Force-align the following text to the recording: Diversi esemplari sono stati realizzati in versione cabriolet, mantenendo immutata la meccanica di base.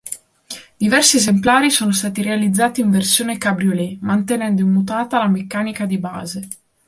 Diversi 0.79 1.17
esemplari 1.17 1.69
sono 1.69 1.91
stati 1.91 2.23
realizzati 2.23 2.81
in 2.81 2.89
versione 2.89 3.37
cabriolet, 3.37 3.99
mantenendo 4.01 4.61
immutata 4.63 5.19
la 5.19 5.27
meccanica 5.27 5.85
di 5.85 5.99
base. 5.99 6.47